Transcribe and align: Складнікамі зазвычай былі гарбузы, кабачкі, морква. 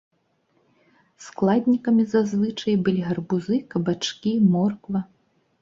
Складнікамі 1.25 2.03
зазвычай 2.15 2.79
былі 2.87 3.05
гарбузы, 3.11 3.61
кабачкі, 3.75 4.37
морква. 4.57 4.99